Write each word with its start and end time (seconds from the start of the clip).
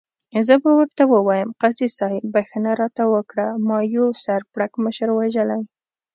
زه 0.47 0.53
به 0.63 0.69
ورته 0.79 1.03
ووایم، 1.07 1.49
قاضي 1.61 1.87
صاحب 1.97 2.23
بخښنه 2.33 2.71
راته 2.81 3.03
وکړه، 3.13 3.47
ما 3.67 3.77
یو 3.95 4.07
سر 4.23 4.39
پړکمشر 4.53 5.09
وژلی. 5.13 5.61